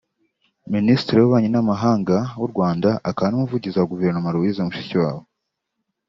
Minisitiri 0.73 1.15
w’ububanyi 1.17 1.49
n’ 1.51 1.57
amahanga 1.63 2.17
w’u 2.39 2.49
Rwanda 2.51 2.89
akaba 3.09 3.29
n’umuvugizi 3.31 3.75
wa 3.77 3.89
guverinoma 3.91 4.33
Louise 4.33 4.61
Mushikiwabo 4.67 5.21